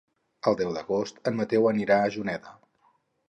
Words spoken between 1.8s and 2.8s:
a Juneda.